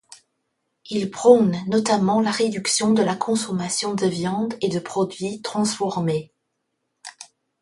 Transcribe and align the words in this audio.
Il 0.89 1.11
prône 1.11 1.55
notamment 1.67 2.21
la 2.21 2.31
réduction 2.31 2.91
de 2.91 3.03
la 3.03 3.15
consommation 3.15 3.93
de 3.93 4.07
viande 4.07 4.55
et 4.59 4.67
de 4.67 4.79
produits 4.79 5.43
transformés. 5.43 6.33